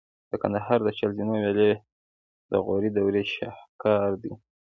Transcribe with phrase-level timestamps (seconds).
[0.29, 1.71] د کندهار د چل زینو ویالې
[2.51, 4.33] د غوري دورې شاهکار دي